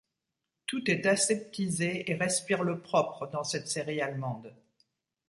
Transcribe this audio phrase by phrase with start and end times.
[0.65, 4.51] Tout est aseptisé et respire le propre dans cette série allemande.